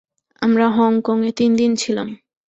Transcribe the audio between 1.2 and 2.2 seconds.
তিন দিন ছিলাম।